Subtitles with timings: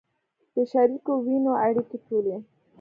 [0.53, 2.35] د شریکو وینو اړیکې ټولې